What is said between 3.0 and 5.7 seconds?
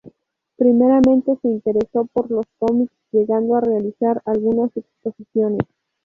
llegando a realizar algunas exposiciones.